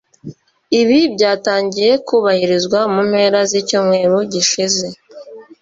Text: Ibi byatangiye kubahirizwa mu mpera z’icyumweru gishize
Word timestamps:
Ibi 0.81 0.99
byatangiye 1.13 1.91
kubahirizwa 2.07 2.79
mu 2.93 3.01
mpera 3.09 3.39
z’icyumweru 3.49 4.17
gishize 4.31 4.87